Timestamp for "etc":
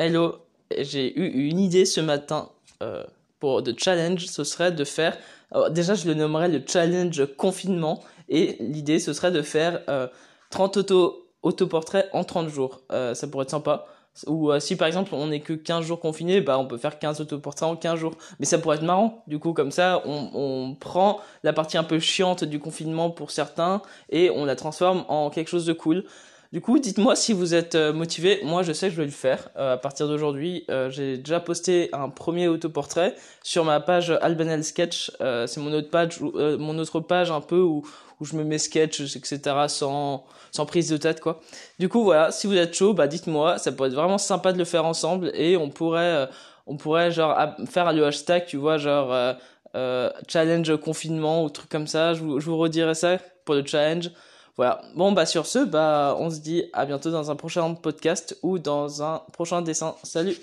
39.16-39.40